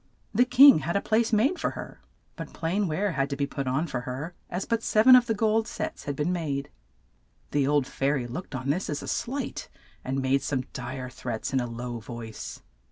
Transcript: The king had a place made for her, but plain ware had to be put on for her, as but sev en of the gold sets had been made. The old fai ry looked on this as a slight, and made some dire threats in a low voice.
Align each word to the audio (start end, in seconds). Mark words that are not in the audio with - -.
The 0.33 0.45
king 0.45 0.79
had 0.79 0.95
a 0.95 0.99
place 0.99 1.31
made 1.31 1.59
for 1.59 1.69
her, 1.77 2.01
but 2.35 2.53
plain 2.53 2.87
ware 2.87 3.11
had 3.11 3.29
to 3.29 3.35
be 3.35 3.45
put 3.45 3.67
on 3.67 3.85
for 3.85 4.01
her, 4.01 4.33
as 4.49 4.65
but 4.65 4.81
sev 4.81 5.05
en 5.05 5.15
of 5.15 5.27
the 5.27 5.35
gold 5.35 5.67
sets 5.67 6.05
had 6.05 6.15
been 6.15 6.33
made. 6.33 6.71
The 7.51 7.67
old 7.67 7.85
fai 7.85 8.09
ry 8.13 8.25
looked 8.25 8.55
on 8.55 8.71
this 8.71 8.89
as 8.89 9.03
a 9.03 9.07
slight, 9.07 9.69
and 10.03 10.19
made 10.19 10.41
some 10.41 10.63
dire 10.73 11.11
threats 11.11 11.53
in 11.53 11.59
a 11.59 11.67
low 11.67 11.99
voice. 11.99 12.63